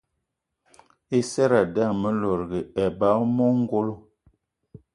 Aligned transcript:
I 1.17 1.19
seradé 1.31 1.81
ame 1.89 2.09
lòdgì 2.21 2.59
eba 2.85 3.09
eme 3.23 3.43
ongolo. 3.51 3.95